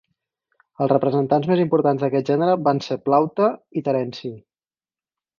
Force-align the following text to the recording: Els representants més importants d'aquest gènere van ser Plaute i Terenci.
Els 0.83 0.91
representants 0.91 1.49
més 1.51 1.59
importants 1.65 2.05
d'aquest 2.05 2.31
gènere 2.31 2.55
van 2.67 2.81
ser 2.85 2.97
Plaute 3.09 3.51
i 3.81 3.85
Terenci. 3.89 4.33